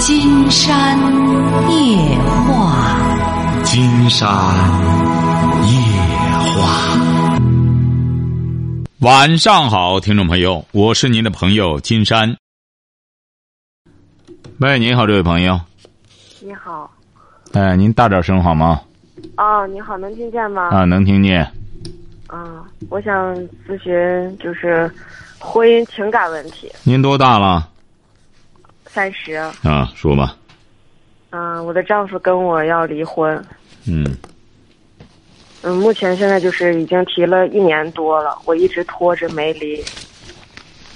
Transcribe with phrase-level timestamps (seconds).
[0.00, 0.96] 金山
[1.70, 4.28] 夜话，金山
[5.66, 5.72] 夜
[6.54, 6.98] 话。
[9.00, 12.36] 晚上好，听众朋友，我是您的朋友金山。
[14.60, 15.60] 喂，您好，这位朋友。
[16.40, 16.88] 你好，
[17.52, 18.80] 哎，您大点声好吗？
[19.36, 20.68] 哦，你好，能听见吗？
[20.68, 21.42] 啊，能听见。
[22.28, 23.34] 啊，我想
[23.66, 24.88] 咨询就是
[25.40, 26.70] 婚姻情感问题。
[26.84, 27.68] 您多大了？
[28.88, 29.34] 三十。
[29.34, 30.36] 啊，说吧。
[31.30, 33.44] 嗯，我的丈夫跟我要离婚。
[33.86, 34.16] 嗯
[35.62, 39.84] 嗯，目前现在就是已经提了一年多了，我一直拖着没离。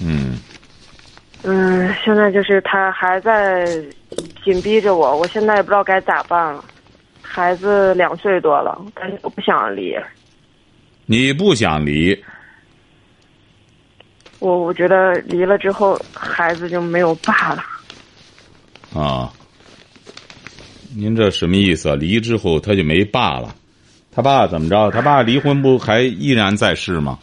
[0.00, 0.38] 嗯
[1.42, 3.66] 嗯，现在就是他还在
[4.44, 6.64] 紧逼着我，我现在也不知道该咋办了。
[7.20, 9.96] 孩子两岁多了，但是我不想离。
[11.06, 12.16] 你不想离？
[14.38, 17.64] 我我觉得离了之后，孩子就没有爸了。
[18.94, 19.32] 啊？
[20.94, 21.94] 您这什么意思啊？
[21.94, 23.54] 离之后他就没爸了？
[24.14, 24.90] 他爸怎么着？
[24.90, 27.18] 他爸离婚不还依然在世吗？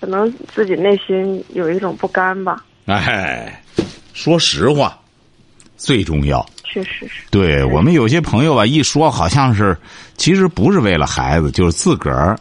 [0.00, 2.64] 可能自己内心有一种不甘吧。
[2.86, 3.62] 哎，
[4.12, 4.98] 说实话，
[5.76, 6.44] 最重要。
[6.64, 7.22] 确实是。
[7.30, 9.76] 对我们有些朋友吧，一说好像是，
[10.16, 12.38] 其实不是为了孩子，就是自个儿。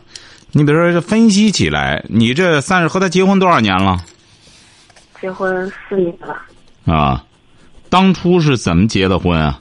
[0.51, 4.03] 你比如说，这分析起来，你这算是和他结婚多少年了？
[5.21, 7.23] 结婚四年了，啊，
[7.95, 9.57] 当初是怎么结的婚啊？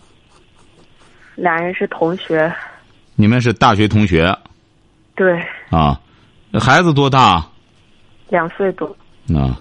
[1.37, 2.53] 俩人是同学。
[3.15, 4.37] 你们是大学同学
[5.15, 5.41] 对，
[5.71, 6.01] 啊？
[6.59, 7.47] 孩子多大？
[8.31, 8.85] 两岁多。
[9.33, 9.57] 啊，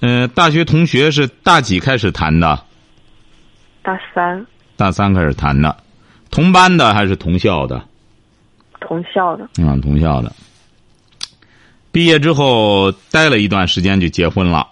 [0.00, 2.58] 呃，大学同学是大几开始谈的？
[3.82, 5.76] 大三，大三开始谈的，
[6.30, 7.86] 同班的还是同校的？
[8.80, 9.44] 同校的。
[9.62, 10.32] 啊，同校的。
[11.92, 14.66] 毕业之后待了一段时间就结婚了。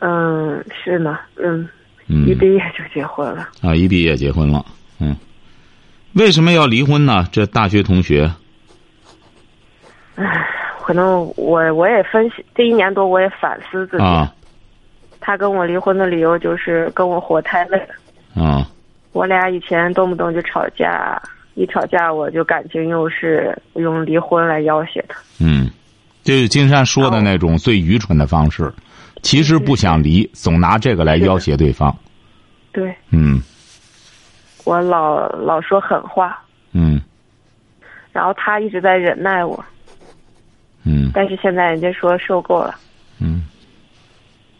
[0.00, 1.68] 嗯，是呢，嗯，
[2.08, 3.48] 嗯一毕业就结婚了。
[3.62, 4.64] 啊，一毕业结婚了。
[4.98, 5.16] 嗯，
[6.14, 7.26] 为什么要离婚呢？
[7.32, 8.30] 这大学同学
[10.16, 10.24] 唉，
[10.82, 14.02] 可能我我也分析这一年多，我也反思自己。
[14.02, 14.34] 啊
[15.22, 18.42] 他跟我离婚的理由就是跟我活太累了。
[18.42, 18.66] 啊
[19.12, 21.20] 我俩以前动不动就吵架，
[21.54, 25.20] 一吵架我就感情用事，用离婚来要挟他。
[25.38, 25.70] 嗯，
[26.22, 28.72] 就是金山说的那种最愚蠢的方式。
[29.22, 31.94] 其实不想离，总拿这个来要挟对方。
[32.72, 32.94] 对。
[33.10, 33.40] 嗯。
[34.64, 36.42] 我老老说狠话，
[36.72, 37.00] 嗯。
[38.12, 39.64] 然后他一直在忍耐我，
[40.84, 41.10] 嗯。
[41.14, 42.74] 但是现在人家说受够了。
[43.18, 43.44] 嗯。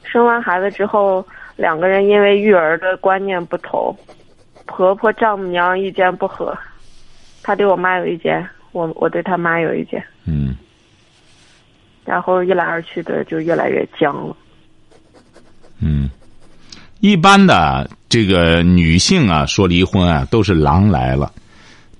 [0.02, 1.24] 生完孩子之后，
[1.56, 3.96] 两个人因为育儿的观念不同，
[4.66, 6.56] 婆婆丈母娘意见不合，
[7.42, 10.56] 他对我妈有意见，我我对他妈有意见，嗯。
[12.04, 14.36] 然后一来二去的就越来越僵了。
[17.00, 21.32] 一般的这个女性啊，说离婚啊，都是狼来了。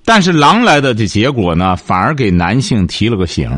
[0.05, 3.49] 但是狼来的这结果呢，反而给男性提了个醒，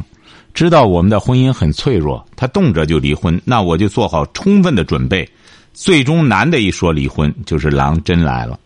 [0.54, 5.28] 知道我们的婚姻很脆弱，他动辄就离婚，那我就做好充分的准备。
[5.74, 8.60] 最终男的一说离婚，就是狼真来了。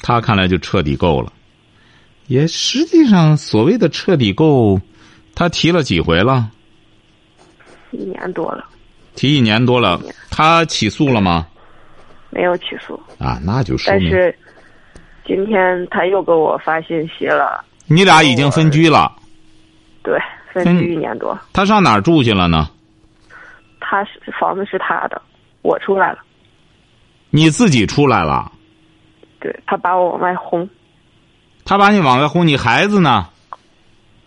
[0.00, 1.32] 他看来就彻底够了。
[2.26, 4.80] 也实际上，所谓的彻底够，
[5.34, 6.50] 他提了几回了？
[7.92, 8.64] 一年多了，
[9.14, 11.46] 提一年多了，他起诉了吗？
[12.30, 14.38] 没有起诉，啊，那就说明但是
[15.24, 19.12] 今天他又给我发信息了，你俩已经分居了。
[20.02, 20.18] 对，
[20.52, 22.68] 分嗯居一年多，他上哪儿住去了呢？
[23.80, 25.22] 他是房子是他的，
[25.62, 26.18] 我出来了，
[27.30, 28.50] 你自己出来了，
[29.38, 30.68] 对他把我往外轰，
[31.64, 33.28] 他把你往外轰，你孩子呢？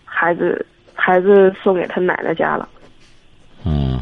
[0.06, 0.66] 孩子
[0.96, 2.68] 孩子送给他奶奶家了。
[3.66, 4.00] 嗯，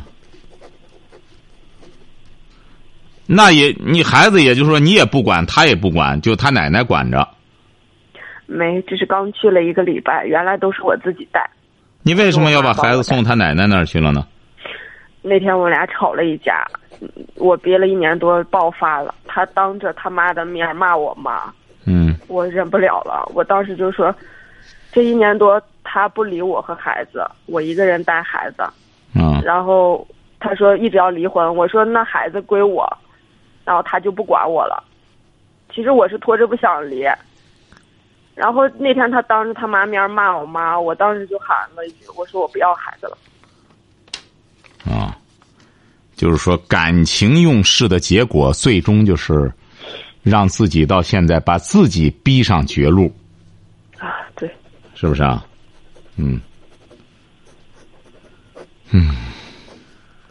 [3.27, 7.27] 那也你孩子，也就是说你也不管，他也不管，就他奶奶管着。
[8.45, 11.49] 没，这是刚去了一个礼拜，原来都是我自己带。
[12.03, 14.25] 你为什么要把孩子送他奶奶那儿去了呢？
[15.23, 16.63] 那天我俩吵了一架，
[17.01, 21.51] 嗯我憋了一年多爆发了，他当着他妈的面骂我妈，
[21.85, 24.15] 嗯我忍不了了，我当时就说，
[24.91, 28.63] 这一年多他不理我和孩子，我一个人带孩子，
[29.15, 30.07] 嗯然后
[30.39, 32.87] 他说一直要离婚，我说那孩子归我，
[33.65, 34.81] 然后他就不管我了。
[35.73, 37.03] 其实我是拖着不想离，
[38.33, 43.17] 然后那天他当着他妈面骂我妈，我当时就喊了一句，我说我不要孩子了。
[44.85, 45.17] 啊，
[46.15, 49.51] 就是说感情用事的结果，最终就是
[50.21, 53.11] 让自己到现在把自己逼上绝路，
[53.97, 54.49] 啊，对，
[54.93, 55.45] 是不是啊？
[56.17, 56.39] 嗯，
[58.91, 59.13] 嗯，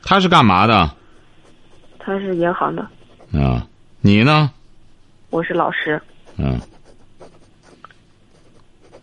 [0.03, 0.91] 他是干嘛的？
[1.99, 2.87] 他是银行的，
[3.35, 3.67] 啊，
[4.01, 4.51] 你呢？
[5.31, 6.01] 我是老师，
[6.37, 6.61] 嗯，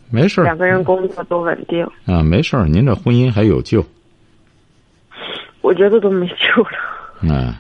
[0.10, 3.86] 没事儿两个人工作都稳定，啊，没事儿，您这婚姻还有救。
[5.60, 6.70] 我觉得都没救了。
[7.22, 7.54] 嗯，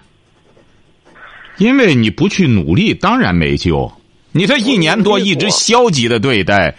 [1.57, 3.91] 因为你不去努力，当然没救。
[4.31, 6.74] 你这一年多一直消极的对待，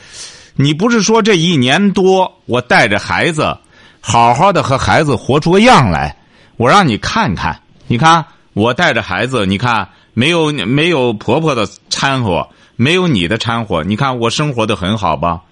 [0.57, 3.59] 你不是说这一年多我带着孩子，
[4.01, 6.17] 好好的和孩子活出个样来，
[6.57, 8.25] 我让你看看，你看
[8.55, 15.43] 我带着孩子，你看没有没有婆婆的掺和，没有你的掺和，你看我生活的很好吧？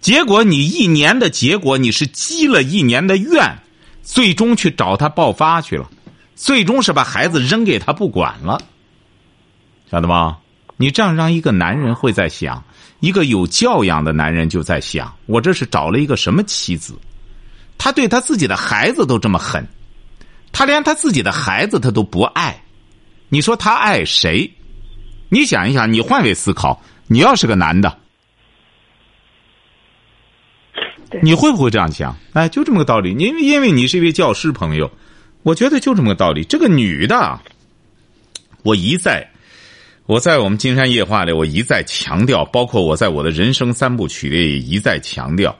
[0.00, 3.58] 结果你一年的结果，你是积了一年的怨，
[4.02, 5.88] 最终去找他爆发去了。
[6.34, 8.60] 最终是把孩子扔给他不管了，
[9.90, 10.38] 晓得吗？
[10.76, 12.62] 你这样让一个男人会在想，
[13.00, 16.96] 一个有教养的男人就在想：我这是找了一个什么妻子？
[17.76, 19.66] 他对他自己的孩子都这么狠，
[20.58, 22.60] 他连他自己的孩子他都不爱，
[23.28, 24.52] 你说他爱谁？
[25.28, 27.96] 你想一想，你换位思考，你要是个男的，
[31.22, 32.18] 你会不会这样想？
[32.32, 33.12] 哎，就这么个道理。
[33.12, 34.90] 因为因为你是一位教师朋友。
[35.44, 36.42] 我觉得就这么个道理。
[36.42, 37.40] 这个女的，
[38.64, 39.30] 我一再，
[40.06, 45.56] 我在我们《金山夜话》里，我一再强调，包括我在我的人生三部曲里也一再强调，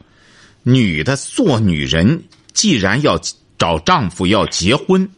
[0.65, 3.17] 女的做女人，既然要
[3.58, 5.08] 找丈夫要结婚，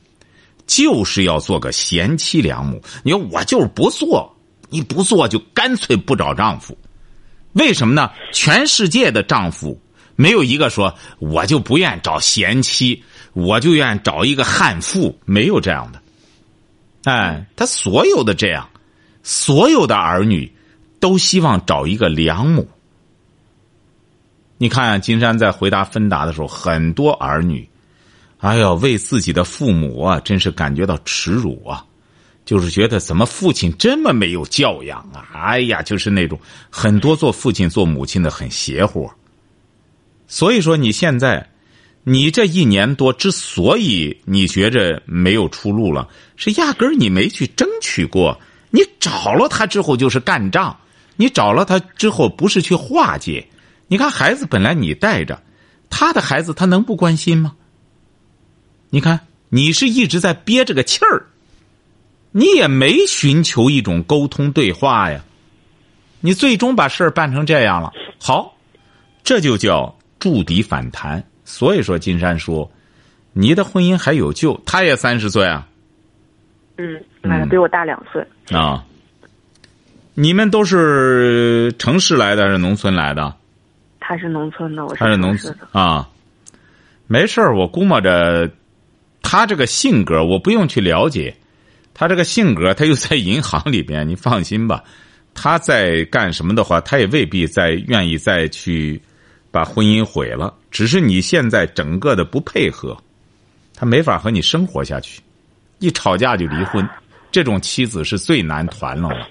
[0.66, 2.82] 就是要做个贤妻良母。
[3.02, 4.34] 你说我就是不做，
[4.68, 6.76] 你不做就干脆不找丈夫，
[7.52, 8.10] 为什么呢？
[8.32, 9.80] 全世界的丈夫
[10.16, 13.04] 没有一个说我就不愿找贤妻。
[13.32, 16.02] 我就愿找一个悍妇，没有这样的。
[17.04, 18.68] 哎，他所有的这样，
[19.22, 20.52] 所有的儿女
[20.98, 22.68] 都希望找一个良母。
[24.58, 27.69] 你看，金山在回答芬达的时候，很多儿女，
[28.40, 31.84] 哎呦，为自己的父母啊，真是感觉到耻辱啊，
[32.44, 35.28] 就是觉得怎么父亲这么没有教养啊？
[35.32, 36.38] 哎呀，就是那种
[36.70, 39.10] 很多做父亲做母亲的很邪乎。
[40.26, 41.46] 所以说，你现在。
[42.02, 48.40] 你这一年多之所以你觉着没有出路了，是压根儿你没去争取过。
[48.70, 50.74] 你找了他之后就是干仗，
[51.16, 53.46] 你找了他之后不是去化解。
[53.86, 55.42] 你看孩子本来你带着，
[55.90, 57.52] 他的孩子他能不关心吗？
[58.90, 61.26] 你看你是一直在憋着个气儿，
[62.32, 65.20] 你也没寻求一种沟通对话呀，
[66.20, 67.92] 你最终把事儿办成这样了。
[68.20, 68.56] 好，
[69.24, 71.24] 这就叫筑底反弹。
[71.44, 72.70] 所以说，金山说
[73.32, 75.66] ：“你的婚姻还有救。”他也三十岁啊。
[76.76, 78.24] 嗯，哎，比我大两岁。
[78.56, 78.84] 啊，
[80.14, 83.34] 你们都是城市来的还是农村来的？
[83.98, 86.08] 他是农村的，我是农村啊。
[87.06, 88.48] 没事儿，我估摸着
[89.22, 91.34] 他这个性格，我不用去了解
[91.94, 92.74] 他这个性格。
[92.74, 94.82] 他又在银行里边，你放心吧。
[95.34, 99.00] 他在干什么的话，他也未必再愿意再去。
[99.52, 102.96] 把婚姻毁了，只是你现在整个的不配合，
[103.74, 105.20] 他没法和你生活下去，
[105.80, 106.88] 一吵架就离婚，
[107.32, 109.26] 这种妻子是最难团拢了。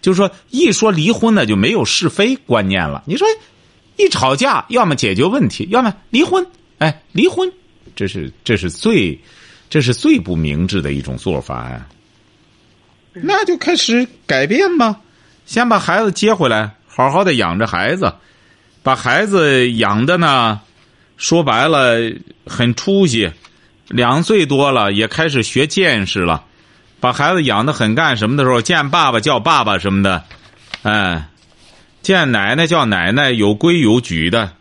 [0.00, 3.04] 就是说，一说离婚呢，就没有是非观念了。
[3.06, 3.28] 你说，
[3.98, 6.46] 一吵架，要么解决问题，要么离婚。
[6.78, 7.52] 哎，离婚，
[7.98, 9.18] 这是这是最，
[9.68, 11.84] 这是最不明智的一种做法呀。
[13.12, 15.00] 那就开始改变吧，
[15.46, 18.14] 先把孩子接回来，好好的养着孩子。
[18.84, 20.60] 把孩子养的呢，
[21.16, 21.96] 说白了
[22.46, 23.32] 很出息，
[23.88, 26.44] 两岁多了也开始学见识了。
[27.00, 30.22] 把孩子养的很干什么的时候，见爸爸叫爸爸什么的，
[30.82, 31.26] 哎，
[32.00, 34.52] 见奶奶叫奶奶，有规有矩的。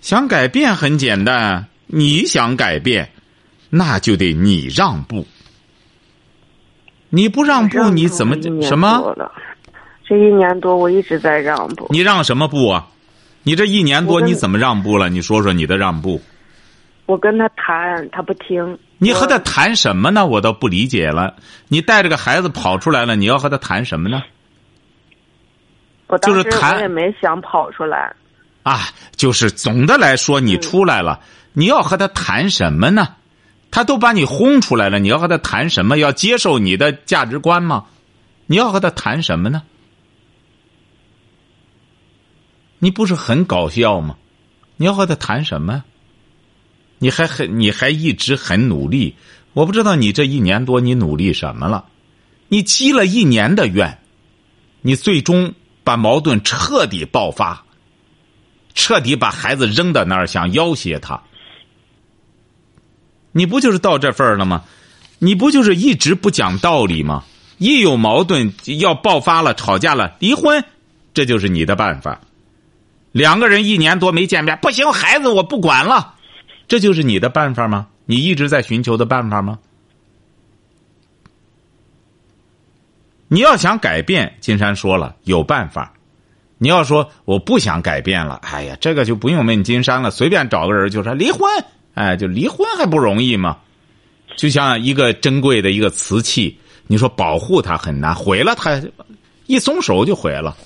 [0.00, 3.08] 想改变很简单，你想改变，
[3.70, 5.24] 那就得你让步。
[7.08, 9.16] 你不让步，你怎么什么？
[10.04, 11.86] 这一年多，我一直在让步。
[11.90, 12.88] 你让什么步啊？
[13.44, 15.08] 你这一年多你怎么让步了？
[15.08, 16.20] 你说说你的让步。
[17.06, 18.76] 我跟他谈，他不听。
[18.98, 20.26] 你和他谈什么呢？
[20.26, 21.36] 我倒不理解了。
[21.68, 24.20] 你带着个孩子跑出来了，你要和他谈什么呢？
[26.08, 28.12] 我当时我也没想跑出来。
[28.64, 31.20] 啊，就是总的来说，你出来了，
[31.52, 33.14] 你要和他谈什么呢？
[33.70, 35.98] 他都把你轰出来了，你要和他谈什么？
[35.98, 37.86] 要接受你的价值观吗？
[38.46, 39.62] 你要和他谈什么呢？
[42.78, 44.16] 你不是很搞笑吗？
[44.76, 45.84] 你要和他谈什么？
[46.98, 49.16] 你还很，你还一直很努力。
[49.52, 51.86] 我不知道你这一年多你努力什么了？
[52.48, 53.98] 你积了一年的怨，
[54.82, 57.63] 你最终把矛盾彻底爆发，
[58.74, 61.22] 彻底把孩子扔到那儿，想要挟他。
[63.32, 64.64] 你不就是到这份儿了吗？
[65.20, 67.24] 你不就是一直不讲道理吗？
[67.58, 70.62] 一有矛盾要爆发了，吵架了，离婚，
[71.14, 72.20] 这就是你的办法。
[73.12, 76.16] 两个人一年多没见面，不行，孩子我不管了，
[76.66, 77.86] 这就是你的办法吗？
[78.06, 79.60] 你一直在寻求的办法吗？
[83.28, 85.93] 你要想改变，金山说了有办法。
[86.64, 91.42] 你要说我不想改变了，哎呀，这个就不用问金山了，随便找个人就说离婚，
[91.92, 93.58] 哎，就离婚还不容易吗？
[94.38, 98.82] 就像一个珍贵的一个瓷器，你说保护它很难，毁了它，
[99.44, 100.56] 一松手就毁了，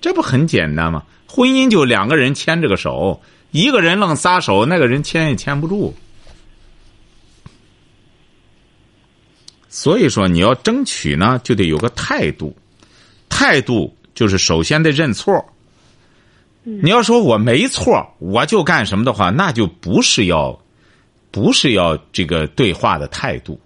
[0.00, 1.04] 这不很简单吗？
[1.28, 5.94] 婚姻就两个人牵着个手，一个人愣撒手，那个人牵也牵不住。
[9.68, 12.56] 所以说，你要争取呢，就得有个态度，
[13.28, 15.44] 态度就是首先得认错。
[16.62, 20.58] 你要说我没错，我就干什么的话，那就不是要，
[21.30, 23.60] 不是要这个对话的态度。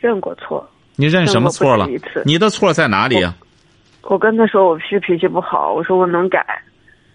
[0.00, 0.68] 认过错。
[0.96, 1.88] 你认什么错了？
[2.24, 3.36] 你的错在哪里啊？
[4.02, 6.44] 我跟他说我是脾气不好，我说我能改，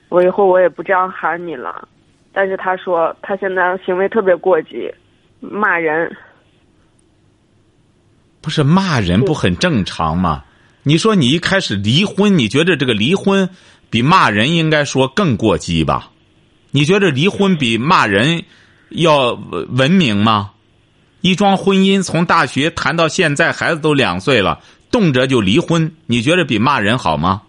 [0.08, 1.88] 我以后我也不这样喊你了。
[2.32, 4.90] 但是他说他现在行为特别过激，
[5.42, 6.10] 骂人。
[8.40, 10.46] 不是骂人不很正常吗？
[10.88, 13.50] 你说你一开始离婚，你觉得这个离婚
[13.90, 16.12] 比骂人应该说更过激吧？
[16.72, 18.46] 你觉得离婚比骂人
[18.88, 20.52] 要文明吗？
[21.20, 27.42] 一桩婚姻从大学谈到现在，孩子都两岁了，动辄就离婚，你觉得比骂人好吗？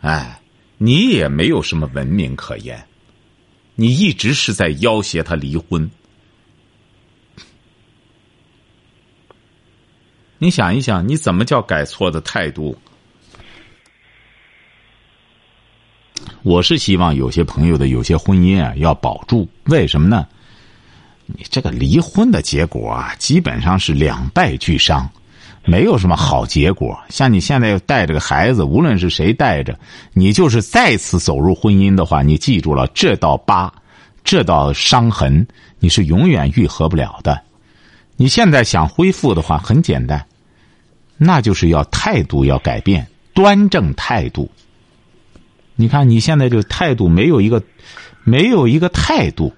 [0.00, 0.40] 哎，
[0.76, 2.84] 你也没有什么文明可言，
[3.76, 5.88] 你一直是在要挟他离婚。
[10.42, 12.74] 你想一想，你怎么叫改错的态度？
[16.42, 20.26] 我是希望有些朋友的有些婚姻啊要保住，为什么呢？
[21.26, 25.06] 你这个离婚的结果啊，基本上是两败俱伤，
[25.66, 26.98] 没有什么好结果。
[27.10, 29.78] 像你现在又带着个孩子，无论是谁带着，
[30.14, 33.70] 你就是再次走入婚姻的话，你记住了，这道疤，
[34.24, 35.46] 这道伤痕，
[35.80, 37.38] 你是永远愈合不了的。
[38.16, 40.26] 你现在想恢复的话，很简单。
[41.22, 44.50] 那就是要态度要改变，端正态度。
[45.76, 47.62] 你看你现在就态度没有一个，
[48.24, 49.52] 没有一个态度。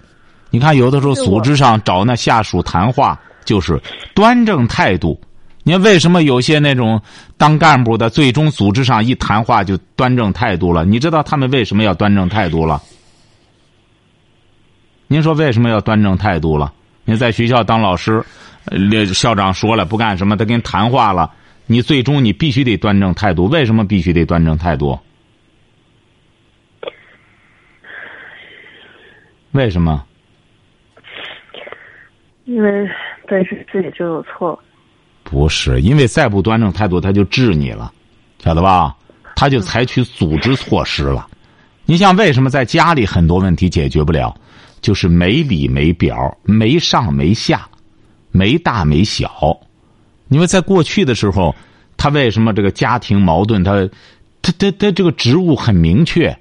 [0.50, 3.80] 你看有的时候组织上找那下属谈话，就是
[4.12, 5.20] 端正态度。
[5.62, 7.00] 你为什么有些那种
[7.36, 10.84] 当干部的，最终组织上一谈话就端正态度了？
[10.84, 12.82] 你知道他们为什么要端正态度了？
[15.06, 16.72] 您说为什么要端正态度了？
[17.04, 18.24] 你在学校当老师，
[19.14, 21.30] 校长说了不干什么，他跟谈话了。
[21.66, 24.98] 你最终你必须得端正态度，为什么必须得端正态度？
[29.52, 30.04] 为什么？
[32.44, 32.88] 因为
[33.28, 34.58] 本身自己就有错。
[35.22, 37.92] 不是，因为再不端正态度，他就治你了，
[38.38, 38.96] 晓得吧？
[39.36, 41.26] 他就采取组织措施了。
[41.84, 44.34] 你像为什么在家里很多问题解决不了，
[44.80, 47.68] 就是没里没表，没上没下，
[48.30, 49.58] 没大没小。
[50.32, 51.54] 因为在过去的时候，
[51.96, 53.62] 他为什么这个家庭矛盾？
[53.62, 53.72] 他，
[54.40, 56.36] 他他他这个职务很明确，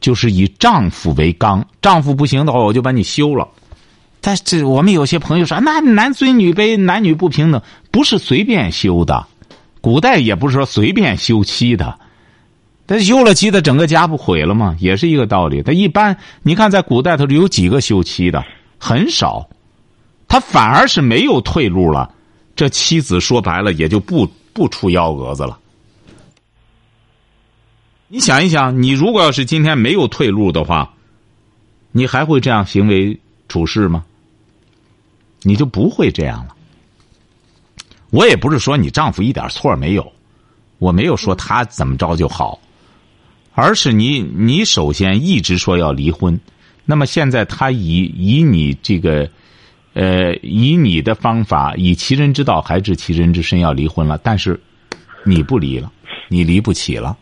[0.00, 3.48] 就是以丈夫为纲，丈夫不行的话，我就把你休了。
[4.20, 9.26] 但这我们有些朋友说，那男尊女卑，男女不平等，不是随便休的。
[9.80, 11.98] 古代也不是说随便休妻的，
[12.86, 14.76] 他休了妻，他整个家不毁了吗？
[14.80, 15.62] 也是一个道理。
[15.62, 18.44] 他一般你看，在古代他有几个休妻的，
[18.76, 19.48] 很少，
[20.26, 22.12] 他反而是没有退路了。
[22.58, 25.56] 这妻子说白了也就不不出幺蛾子了。
[28.08, 30.92] 你想一想，你如果要是今天没有退路的话，
[31.92, 33.16] 你还会这样行为
[33.48, 34.04] 处事吗？
[35.42, 36.56] 你就不会这样了。
[38.10, 40.12] 我也不是说你丈夫一点错没有，
[40.78, 42.60] 我没有说他怎么着就好，
[43.54, 46.40] 而是你你首先一直说要离婚，
[46.84, 49.30] 那么现在他以以你这个。
[49.94, 54.18] 呃，以你的方法，以其人之道还治其人之身，要离婚了。
[54.18, 54.60] 但是，
[55.24, 55.90] 你不离了，
[56.28, 57.16] 你离不起了。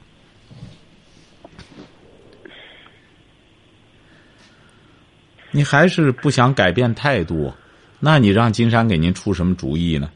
[5.52, 7.54] 你还是不想改变态度，
[7.99, 10.11] 那你让金山给您出什么主意呢？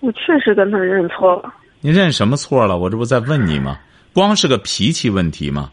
[0.00, 1.54] 我确实跟他认错了。
[1.80, 2.76] 你认什么错了？
[2.76, 3.78] 我这不在问你吗？
[4.12, 5.70] 光是个脾气问题吗？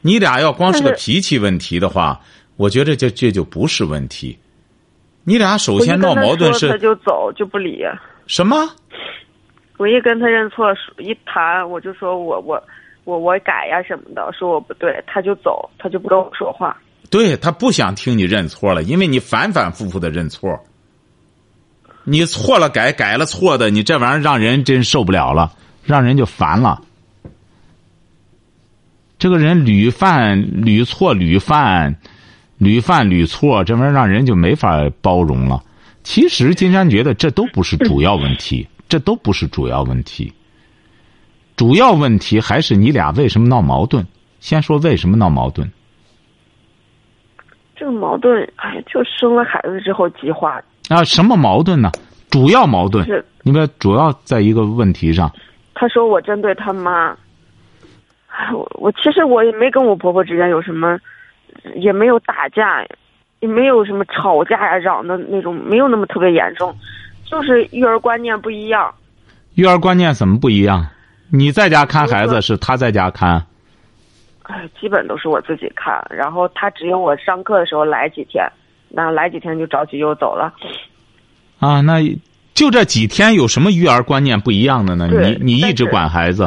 [0.00, 2.20] 你俩要光是个脾气问题的话，
[2.56, 4.38] 我觉得这这就不是问题。
[5.24, 7.84] 你俩首先闹矛盾是他就走就不理。
[8.26, 8.56] 什么？
[9.78, 12.62] 我一跟他认错，一谈我就说我我
[13.04, 16.76] 我我改呀什么的，说我不对，他就走，他就不跟我说话。
[17.10, 20.58] 对他不想听你认错了，因为你反反复复的认错。
[22.04, 25.52] 你错了改，改了错的，你这玩意儿让人真受不了了，
[25.84, 26.80] 让人就烦了。
[29.18, 31.96] 这个人屡犯屡错屡犯，
[32.62, 35.60] 屡犯屡错，这玩意儿让人就没法包容了。
[36.04, 40.32] 其实金山觉得这都不是主要问题， 这都不是主要问题。
[41.56, 44.06] 主要问题还是你俩为什么闹矛盾？
[44.38, 45.68] 先说为什么闹矛盾？
[47.74, 50.94] 这个矛盾，哎，就生了孩子之后激化的。
[50.94, 51.90] 啊，什么矛盾呢？
[52.30, 55.28] 主要矛盾是，你们主要在一个问题上。
[55.74, 57.10] 他说我针对他妈，
[58.28, 60.96] 哎，我我其实我也没跟我婆婆之间有什么，
[61.76, 62.84] 也没有打架，
[63.40, 66.74] 也没有什么吵架呀、嚷的那种，没有那么特别严重，
[67.24, 68.92] 就是育儿观念不一样。
[69.54, 70.86] 育儿观念怎么不一样？
[71.30, 73.44] 你在家看孩子，是他在家看。
[74.42, 78.44] 哎，基本都是我自己看，然后他只有我上课的时候来几天，
[78.88, 80.52] 那来几天就着急又走了。
[81.58, 82.00] 啊，那
[82.52, 85.08] 就这几天有什么育儿观念不一样的呢？
[85.08, 86.46] 你你一直管孩子，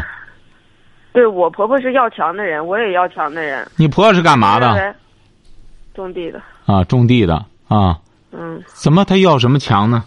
[1.13, 3.65] 对我婆婆是要强的人，我也要强的人。
[3.77, 4.95] 你婆婆是干嘛的？
[5.95, 6.03] 对？
[6.03, 7.35] 种地的，啊，种地的
[7.67, 7.97] 啊。
[8.31, 10.03] 嗯，怎么他要什么强呢？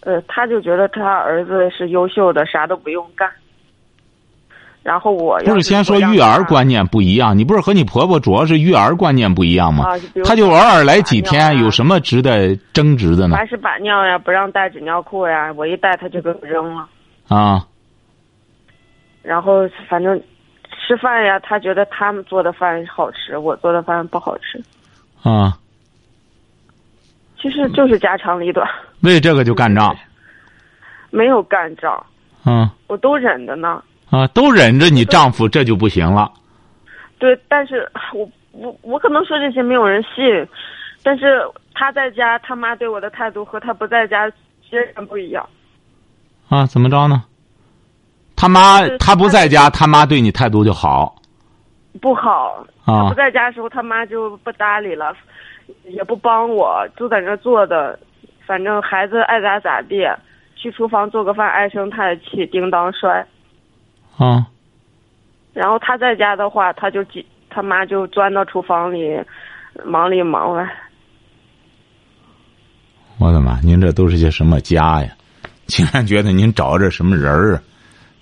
[0.00, 3.28] 呃，他就觉得他儿子是优秀的，啥都不用干。
[4.82, 9.86] 然后我不是先说育儿观念不一样，你不是和你婆婆主要是育儿观念不一样吗？
[9.88, 13.34] 啊，他就偶尔来几天，有什么值得争执的呢？
[13.34, 16.86] 还是把尿呀，不让带纸尿裤呀，我一带他就给我扔了。
[17.28, 17.66] 啊，
[19.22, 20.20] 然后反正
[20.86, 24.62] 吃饭呀，他觉得他们做的饭好吃，我做的饭不好吃。
[25.22, 25.56] 啊，
[27.40, 28.68] 其实就是家长里短，
[29.00, 29.96] 为这个就干仗，
[31.10, 32.04] 没有干仗，
[32.44, 33.82] 啊我都忍着呢。
[34.10, 36.30] 啊，都忍着你丈夫，这就不行了。
[37.18, 40.46] 对，但是我我我可能说这些没有人信，
[41.02, 41.40] 但是
[41.72, 44.28] 他在家，他妈对我的态度和他不在家
[44.70, 45.48] 截然不一样。
[46.48, 47.24] 啊，怎么着呢？
[48.36, 51.14] 他妈他不在家，他妈对你态度就好
[52.00, 55.14] 不好，他啊不在家的时候，他妈就不搭理了，
[55.84, 57.98] 也不帮我，就在那坐的，
[58.46, 60.04] 反正孩子爱咋咋地，
[60.56, 63.26] 去厨房做个饭唉声叹气，叮当摔。
[64.16, 64.46] 啊
[65.52, 69.16] 然后他在家的话，他就挤，他妈就钻到厨房里，
[69.84, 70.68] 忙里忙外。
[73.20, 73.60] 我的妈！
[73.60, 75.08] 您这都是些什么家呀？
[75.66, 77.62] 竟然觉得您找着什么人儿啊？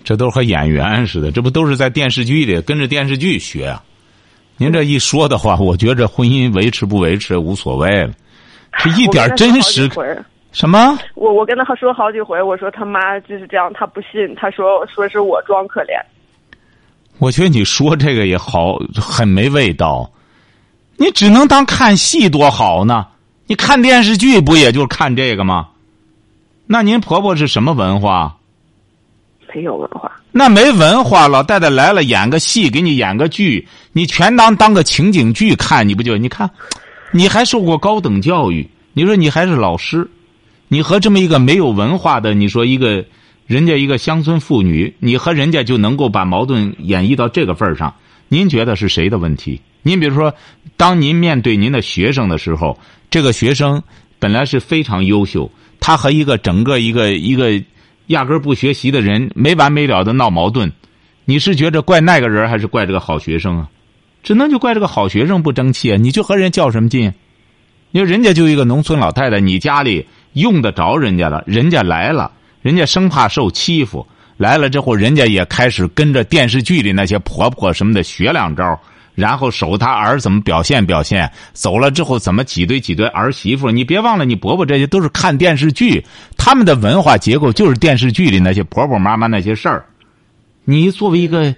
[0.05, 3.83] 这都和演员似的，这不都是在电视剧里跟着电视剧学啊？
[4.57, 8.13] 您这一说的话，我觉着这婚姻维持不维持无所谓了，
[8.79, 9.91] 这一点真实
[10.53, 10.99] 什么？
[11.15, 15.99] 我我跟他说好几回，我说他妈就是这样，他不信，他说说是我装可怜。
[17.19, 20.11] 我觉得你说这个也好，很没味道。
[20.97, 23.07] 你只能当看戏多好呢？
[23.47, 25.69] 你看电视剧不也就看这个吗？
[26.67, 28.37] 那您婆婆是什么文化？
[29.55, 36.17] 没有文化，那没文化，老太太来了演个戏，给你演个剧，你全当当个情景剧看，你不就？
[36.17, 36.51] 你看，
[37.13, 40.09] 你还受过高等教育，你说你还是老师，
[40.69, 43.05] 你和这么一个没有文化的，你说一个
[43.47, 47.95] 人家一个乡村妇女，你和人家就能够把矛盾演绎到这个份儿上，
[48.29, 49.61] 您觉得是谁的问题？
[49.83, 50.33] 您比如说，
[50.77, 52.79] 当您面对您的学生的时候，
[53.11, 53.83] 这个学生
[54.19, 57.61] 本来是非常优秀，他和一个整个一个一个
[58.07, 60.73] 压根儿不学习的人没完没了的闹矛盾，
[61.25, 63.69] 你是觉着怪那个人还是怪这个好学生啊？
[64.23, 65.97] 只能就怪这个好学生不争气啊！
[65.97, 67.13] 你就和人较什么劲？
[67.91, 72.31] 因为人家就一个农村老太太，你家里用得着人家了，人家来了，
[72.63, 78.81] 人家生怕受欺负，来了之后，人家也开始跟着电视剧里那些婆婆什么的学两招，
[79.15, 83.71] 然后守她儿怎么表现表现，走了之后怎么挤兑挤兑儿媳妇。
[83.71, 86.05] 你别忘了，你伯伯这些都是看电视剧，
[86.37, 89.85] 他们的文化结构就是电视剧里那些婆婆妈妈那些事儿。
[90.65, 91.55] 你作为一个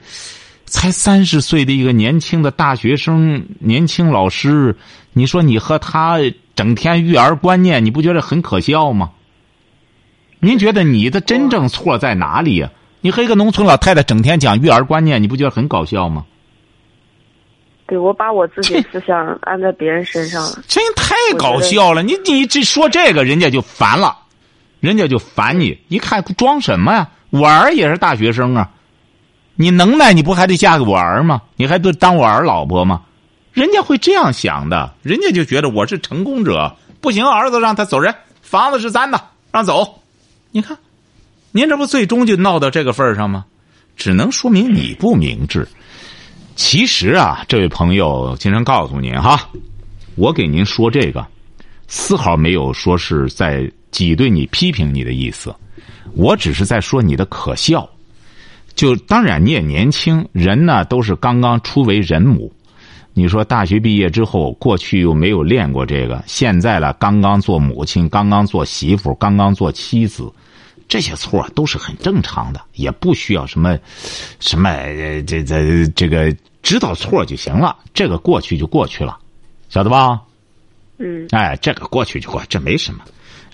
[0.65, 4.77] 才三十岁的一个年轻的大学生、年轻老师，
[5.13, 6.19] 你说你和他
[6.57, 9.11] 整天育儿观念，你不觉得很可笑吗？
[10.41, 16.25] 您觉得你的真正错在哪里呀、你和一个农村老太太整天讲育儿观念，你不觉得很搞笑吗？
[17.87, 20.63] 对我把我自己思想安在别人身上了。
[20.67, 22.03] 真太搞笑了！
[22.03, 24.17] 你你这说这个，人家就烦了，
[24.81, 25.79] 人家就烦你。
[25.89, 27.09] 一看装什么呀？
[27.31, 28.71] 我儿也是大学生啊，
[29.57, 31.43] 你能耐你不还得嫁给我儿吗？
[31.57, 33.03] 你还得当我儿老婆吗？
[33.53, 39.21] 人家会这样想的，人家就觉得我是成功者，不行，儿子让他走人，房子是咱的，
[39.53, 40.01] 让走。
[40.53, 40.79] 你看，
[41.53, 43.45] 您这不最终就闹到这个份儿上吗？
[43.97, 45.69] 只能说明你不明智。
[46.57, 49.49] 其实啊，这位朋友，经常告诉您哈，
[50.15, 51.27] 我给您说这个，
[51.89, 55.55] 丝毫没有说是在挤兑你、批评你的意思，
[56.15, 57.89] 我只是在说你的可笑。
[58.75, 62.53] 就当然你也年轻，人呢都是刚刚初为人母。
[63.13, 70.29] 你说大学毕业之后，过去又没有练过这个，现在了刚刚做母亲，刚刚做媳妇，刚刚做妻子，
[70.89, 73.79] 这些错都是很正常的，也不需要什么
[74.41, 74.71] 什么
[75.27, 79.19] 这这这个知道错就行了，这个过去就过去了，
[79.69, 80.21] 晓得吧？
[80.99, 83.05] 嗯，哎，这个过去就过，这没什么，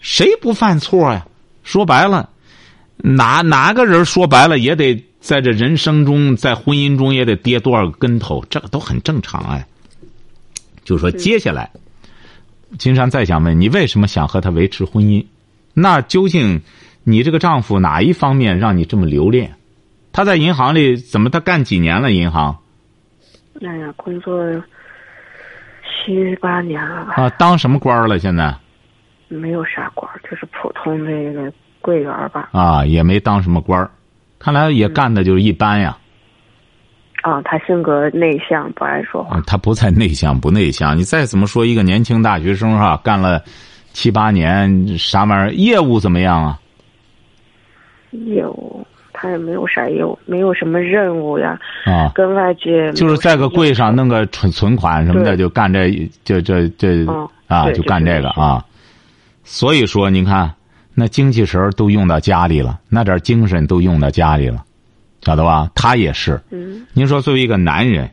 [0.00, 1.26] 谁不犯错呀？
[1.62, 2.28] 说白了，
[2.96, 5.04] 哪哪个人说白了也得。
[5.20, 9.66] 在这人生中，在婚姻中也得跌多少个跟头，这个都很正常哎。
[10.82, 11.70] 就说接下来，
[12.78, 15.22] 金山再想问你，为什么想和他维持婚姻？
[15.74, 16.62] 那究竟
[17.04, 19.54] 你这个丈夫哪一方面让你这么留恋？
[20.12, 21.30] 他在银行里怎么？
[21.30, 22.10] 他干几年了？
[22.12, 22.58] 银行？
[23.64, 24.42] 哎呀，工作
[25.84, 27.14] 七八年了吧？
[27.14, 28.18] 啊，当什么官了？
[28.18, 28.54] 现在？
[29.28, 32.48] 没有啥官，就是普通的一个柜员吧。
[32.52, 33.88] 啊，也没当什么官
[34.38, 35.96] 看来也干的就是一般呀。
[37.22, 39.40] 啊，他性格内向，不爱说话。
[39.46, 43.44] 他不在内向不内向，你再怎么说一个年轻大学生哈，干了
[43.92, 46.58] 七八年啥玩意儿，业务怎么样啊？
[48.11, 51.59] 业务他也没有啥业务，没有什么任务呀。
[51.85, 52.12] 啊。
[52.14, 52.92] 跟外界。
[52.92, 55.90] 就是在个柜上弄个存存款什么的，就干这
[56.25, 57.07] 这这这
[57.46, 58.64] 啊，就干这个啊。
[59.44, 60.53] 所以说，您看。
[60.92, 64.62] 那精气神都用到家里了，那点精神都用到家里了，
[65.23, 65.70] 晓得吧？
[65.75, 66.38] 他也是。
[66.51, 66.85] 嗯。
[66.92, 68.11] 您说作为一个男人，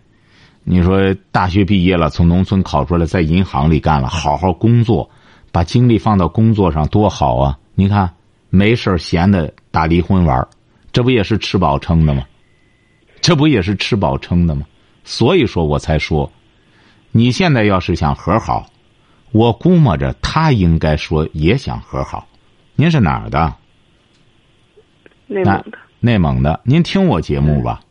[0.64, 5.10] 你说大学毕业了，从农村考出来，在银行里干了，好好工作，
[5.52, 7.58] 把精力放到工作上多好啊！
[7.74, 8.10] 你看，
[8.50, 10.48] 没事闲的打离婚玩
[10.92, 12.26] 这不也是吃饱撑的吗？
[13.22, 14.66] 这不也是吃饱撑的吗？
[15.04, 16.32] 所以说我才说，
[17.12, 18.70] 你现在要是想和好，
[19.32, 22.28] 我估摸着他应该说也想和好。
[22.76, 23.54] 您是哪儿的？
[25.28, 25.78] 内蒙的。
[26.00, 27.82] 内蒙的，您听我节目吧。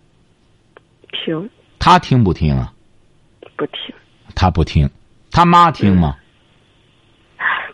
[1.11, 1.51] 听。
[1.79, 2.73] 他听不听啊？
[3.57, 3.95] 不听。
[4.35, 4.89] 他不听，
[5.31, 6.17] 他妈听吗？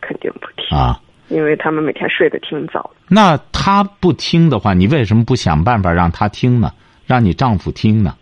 [0.01, 1.01] 肯定不听啊！
[1.33, 2.91] 因为他们每天睡得挺早。
[3.09, 6.73] 那他不听的话，你为什么不想办法让他听呢？
[7.07, 8.15] 让你丈夫听呢？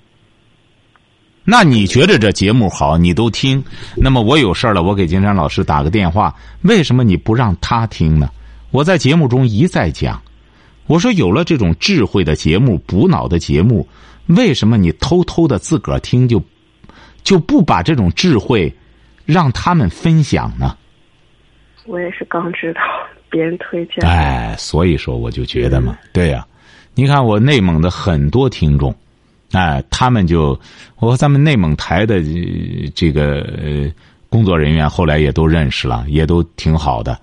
[1.44, 3.62] 那你觉得这节目好，你都听。
[3.96, 8.30] 那么我有事了，我给金山老师打个电话，为什么你不让他听呢？
[8.70, 10.22] 我在节目中一再讲，
[10.86, 13.88] 我说有了这种智慧的节目、补脑的节目，
[14.26, 16.40] 为什么你偷偷的自个儿听就
[17.24, 18.72] 就不把这种智慧
[19.24, 20.76] 让他们分享呢？
[21.90, 22.80] 我也是刚知道，
[23.28, 24.08] 别人推荐。
[24.08, 26.46] 哎，所以说我就觉得嘛，对呀，
[26.94, 28.94] 你看我内蒙的很多听众，
[29.50, 30.58] 哎，他们就
[31.00, 32.22] 我和咱们内蒙台的
[32.94, 33.44] 这个
[34.28, 37.20] 工作人员后来也都认识了，也都挺好的。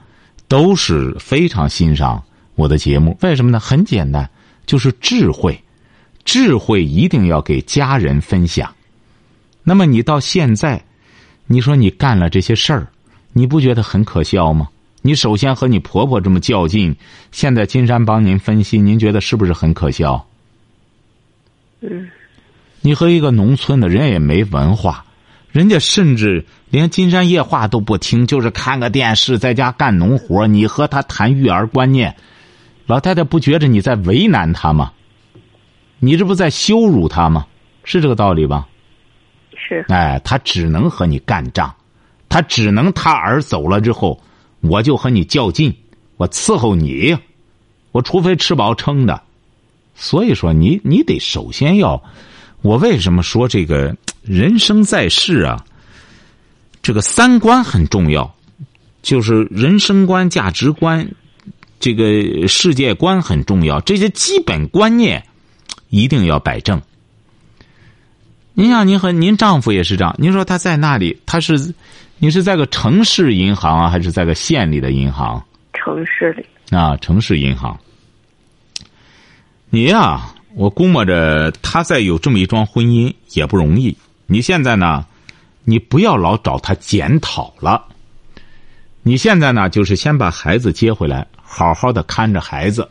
[0.49, 2.21] 都是非常欣赏
[2.56, 3.60] 我的节目，为什么呢？
[3.60, 4.30] 很简单，
[4.65, 5.58] 就是智慧，
[6.25, 8.73] 智慧一定要给家人分享。
[9.63, 10.82] 那么你到现在，
[11.45, 12.88] 你说你干了这些事儿，
[13.38, 14.67] 你不觉得很可笑吗？
[15.04, 16.95] 你首先和你婆婆这么较劲，
[17.32, 20.26] 现在金山帮您分析，您觉得是不是很可笑？
[21.82, 22.10] 嗯。
[22.82, 25.06] 你和一个农村的人也没文化。
[25.52, 30.47] 人家甚至连金山夜话都不听，就是看个电视，在家干农活。
[30.47, 32.15] 你和他谈育儿观念，
[32.88, 34.93] 老太太不觉着你在为难他吗？
[36.00, 37.45] 你这不在羞辱他吗？
[37.84, 38.67] 是这个道理吧？
[39.56, 39.86] 是。
[39.89, 41.73] 哎，他只能和你干仗，
[42.38, 44.21] 他只能他儿走了之后，
[44.62, 45.76] 我就和你较劲，
[46.17, 47.17] 我伺候你，
[47.91, 49.19] 我除非吃饱撑的。
[49.95, 52.00] 所以说，你你得首先要，
[52.62, 53.97] 我为什么说这个？
[54.21, 55.65] 人生在世啊，
[56.84, 58.36] 这个三观很重要，
[59.02, 61.10] 就是人生观、价值观、
[61.80, 63.82] 这个世界观很重要。
[63.82, 65.23] 这些基本观念
[65.89, 66.80] 一定要摆正。
[68.54, 71.73] 您像您和您丈夫也是这样，您说他在那里，他是
[72.19, 75.43] 你是在个城市银行啊，还是在个县里的银行？
[75.73, 77.77] 城市里啊，城市银行。
[79.69, 83.95] 你呀，我估摸着他再有这么一桩婚姻也不容易。
[84.25, 85.06] 你现在呢？
[85.63, 87.86] 你不要老找他检讨了。
[89.03, 92.89] 你现在呢，就是先把孩子接回来，好好的看着孩子。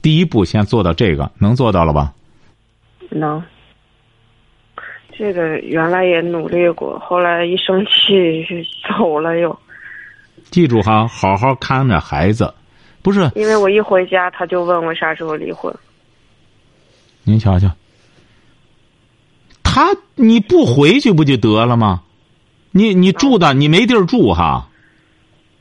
[0.00, 2.12] 第一步，先做到这个，能做到了吧？
[3.10, 3.42] 能。
[5.18, 8.56] 这个原来也努力过，后来一生气就
[8.96, 9.58] 走了又。
[10.50, 12.52] 记住哈，好好看着孩子，
[13.02, 13.30] 不是？
[13.34, 15.74] 因为我一回家，他就问我啥时候离婚。
[17.24, 17.70] 您瞧瞧。
[19.62, 22.02] 他你不回去不就得了吗？
[22.70, 24.68] 你你住的你没地儿住哈？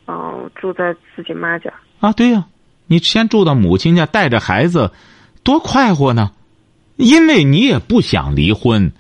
[0.06, 1.74] 哦，住在自己妈家。
[2.00, 2.46] 啊，对呀、
[2.88, 4.92] 你先住到母亲家，带着孩子，
[5.44, 6.32] 多快活呢！
[6.98, 8.92] 因为你也不想离婚，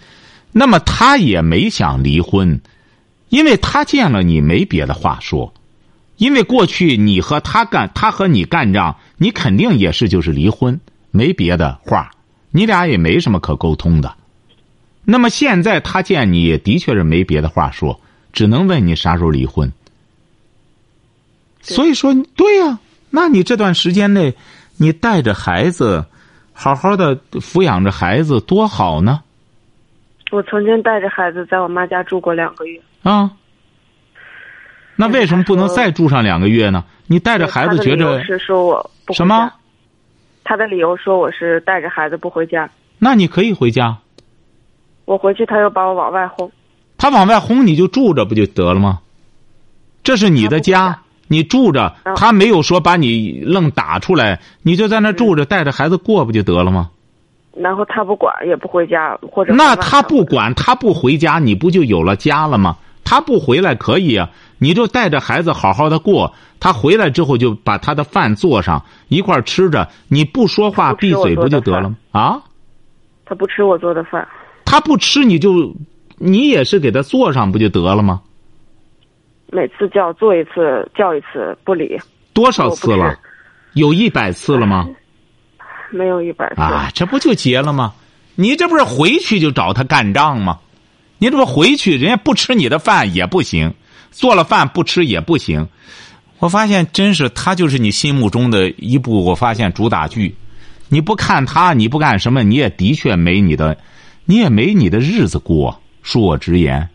[0.57, 2.61] 那么他也没想离婚，
[3.27, 5.53] 因为他见了你没别的话说，
[6.15, 10.79] 因为过去你和他干，他和你干仗，你肯定也是就是离婚，
[11.11, 12.09] 没别的话，
[12.51, 14.15] 你俩也没什么可沟通的。
[15.03, 17.99] 那么现在他见你也的确是没别的话说，
[18.31, 19.73] 只能问你啥时候离婚。
[21.59, 24.33] 所以说，对呀、那你这段时间内，
[24.77, 26.05] 你带着孩子，
[26.53, 29.19] 好好的抚养着孩子，多好呢！
[30.35, 32.77] 我曾经带着孩子在我妈家住过两个月。
[33.03, 33.31] 啊，
[34.97, 36.83] 那为什么不能再住上两个月呢？
[37.07, 39.49] 你带着孩子觉着是说我不什么？
[40.43, 42.69] 他的理由说我是带着孩子不回家，
[42.99, 43.99] 那你可以回家，
[45.05, 46.51] 我回去他又把我往外轰。
[46.97, 48.99] 他往外轰你就住着不就得了吗？
[50.03, 56.89] 这是你的家，你住着，嗯他没有说把你愣打出来，你就在那住着，带着孩子过不就得了吗？
[57.55, 62.77] 然后他不管也不回家，或者那他不管，他不回家，你不就有了家了吗？
[63.03, 66.33] 他不回来可以啊，你就带着孩子好好的过。
[66.59, 71.95] 他回来之后就把他的饭做上，一块儿吃着，你不说话闭嘴不就得了吗？
[72.11, 72.41] 啊，
[73.25, 74.27] 他不吃我做的饭，
[74.65, 75.75] 他不吃你就，
[76.17, 78.21] 你也是给他做上不就得了吗？
[79.51, 81.97] 每次叫做一次叫一次不理，
[82.33, 83.17] 多少次了？
[83.73, 84.89] 有一百次了吗？
[85.91, 86.61] 没有一百次。
[86.61, 87.93] 啊，这不就结了吗？
[88.35, 90.59] 你这不是回去就找他干仗吗？
[91.17, 93.73] 你这不回去，人家不吃你的饭也不行，
[94.11, 95.67] 做了饭不吃也不行。
[96.39, 100.35] 我发现真是他就是你心目中的一部，我发现主打剧。
[100.89, 103.77] 你不看他，你不干什么，你也的确没你的，
[104.25, 105.81] 你也没你的日子过。
[106.03, 106.89] 恕我直言，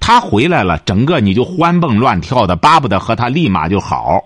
[0.00, 4.24] 他回来了，整个你就欢蹦乱跳的，巴不得和他立马就好。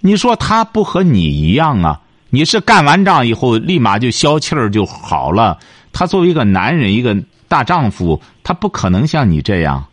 [0.00, 2.00] 你说他不和你一样啊？
[2.30, 5.58] 你是干完仗以后立马就消气儿就好了。
[5.92, 7.16] 他作为一个男人，一个
[7.48, 9.86] 大丈夫，他不可能像你这样。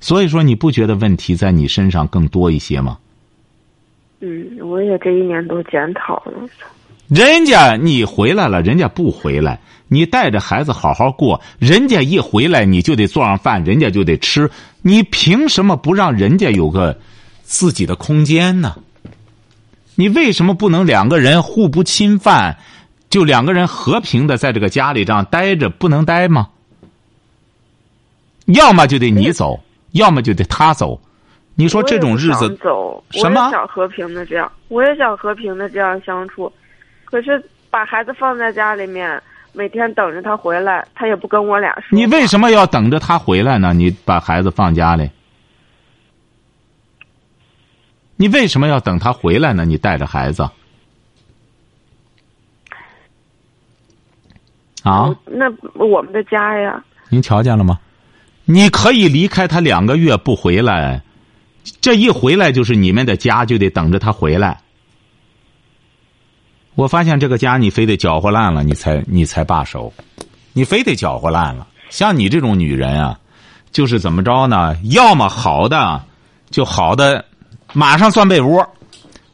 [0.00, 2.98] 所以说，你不觉得问题在你身上更多一些吗？
[4.18, 6.48] 嗯，我也这一年都检讨了。
[7.12, 11.38] 人家你回来了，人家不回来，你带着孩子好好过。
[11.58, 14.50] 人家一回来，你就得做上饭，人家就得吃。
[14.80, 16.98] 你凭什么不让人家有个
[17.42, 18.76] 自己的空间呢？
[19.94, 22.56] 你为什么不能两个人互不侵犯，
[23.10, 26.48] 就两个人和平的在这个家里这样待着，不能待吗？
[28.46, 30.98] 要么就得你走，要么就得他走。
[31.56, 32.58] 你说这种日子
[33.10, 36.50] 什么我也想和平的这样，我也想和平的这样相处，
[37.12, 39.22] 可是把孩子放在家里面，
[39.52, 41.88] 每天等着他回来，他也不跟我俩说。
[41.90, 43.74] 你为什么要等着他回来呢？
[43.74, 45.10] 你把孩子放家里，
[48.16, 49.66] 你为什么要等他回来呢？
[49.66, 50.42] 你带着孩子，
[54.82, 55.14] 啊？
[55.26, 57.78] 那我们的家呀，您瞧见了吗？
[58.46, 61.02] 你可以离开他两个月不回来，
[61.82, 64.62] 这一回来就是你们的家，就得等着他回来。
[66.74, 69.92] 我发现这个家你非得搅和烂了，你才你才罢手，
[70.52, 71.66] 你非得搅和烂了。
[71.90, 73.18] 像你这种女人啊，
[73.70, 74.76] 就是怎么着呢？
[74.84, 76.02] 要么好的
[76.50, 77.26] 就好的，
[77.74, 78.64] 马上钻被窝；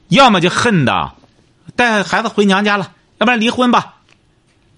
[0.08, 1.12] 要么就恨的，
[1.76, 3.94] 带孩子回娘家了，要不然离婚吧。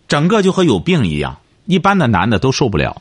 [0.07, 3.01] 整个就和有病一样，一般的男的都受不了。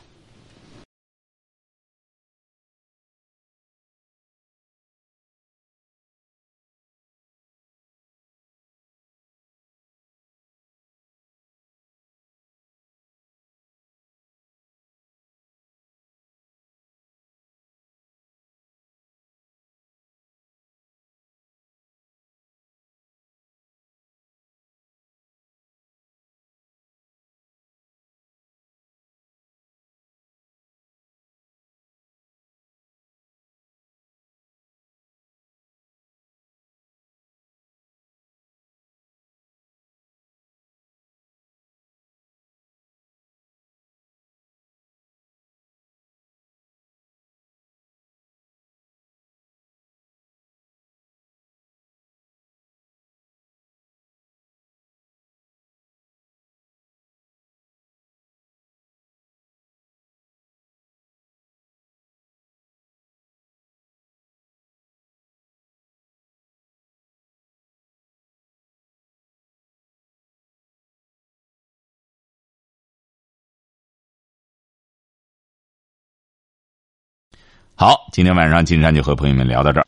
[77.80, 79.86] 好，今天晚上金山就和朋友们聊到这儿。